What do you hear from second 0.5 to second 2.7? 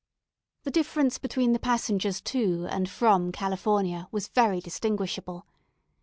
The difference between the passengers to